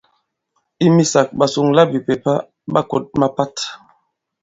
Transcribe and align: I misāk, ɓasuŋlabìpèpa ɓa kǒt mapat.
I 0.85 0.87
misāk, 0.95 1.27
ɓasuŋlabìpèpa 1.37 2.33
ɓa 2.73 2.81
kǒt 2.89 3.05
mapat. 3.19 3.55